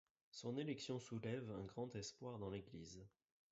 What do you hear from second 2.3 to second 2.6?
dans